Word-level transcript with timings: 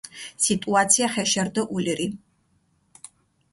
სიტუაცია 0.45 1.09
ხეშე 1.17 1.41
რდჷ 1.49 1.61
ულირი. 1.77 2.07